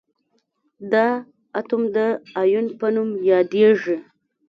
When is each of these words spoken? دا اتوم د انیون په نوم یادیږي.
دا 0.91 1.07
اتوم 1.59 1.83
د 1.95 1.97
انیون 2.39 2.65
په 2.79 2.87
نوم 2.95 3.09
یادیږي. 3.31 3.97